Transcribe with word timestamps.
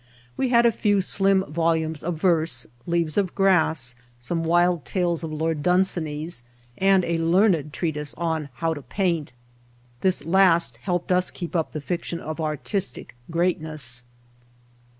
We 0.35 0.49
had 0.49 0.65
a 0.65 0.71
few 0.71 0.99
slim 0.99 1.43
volumes 1.45 2.01
of 2.01 2.15
verse, 2.19 2.65
"Leaves 2.87 3.19
of 3.19 3.35
Grass," 3.35 3.93
some 4.19 4.43
w^ild 4.43 4.83
tales 4.83 5.23
of 5.23 5.31
Lord 5.31 5.61
Dunsany's 5.61 6.41
and 6.79 7.05
a 7.05 7.19
learned 7.19 7.71
treatise 7.71 8.15
on 8.15 8.49
how 8.55 8.73
to 8.73 8.81
paint. 8.81 9.31
This 9.99 10.25
last 10.25 10.77
helped 10.77 11.11
us 11.11 11.27
to 11.27 11.33
keep 11.33 11.55
up 11.55 11.71
the 11.71 11.81
fiction 11.81 12.19
of 12.19 12.41
artistic 12.41 13.15
greatness. 13.29 14.01